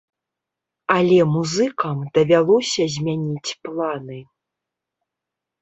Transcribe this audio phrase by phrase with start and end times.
[0.95, 4.19] Але музыкам давялося змяніць планы.